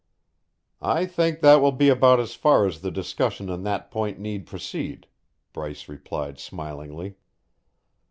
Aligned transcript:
"I 0.81 1.05
think 1.05 1.41
that 1.41 1.61
will 1.61 1.71
be 1.73 1.87
about 1.89 2.19
as 2.19 2.33
far 2.33 2.65
as 2.65 2.81
the 2.81 2.89
discussion 2.89 3.51
on 3.51 3.61
that 3.65 3.91
point 3.91 4.17
need 4.17 4.47
proceed," 4.47 5.05
Bryce 5.53 5.87
replied 5.87 6.39
smilingly. 6.39 7.17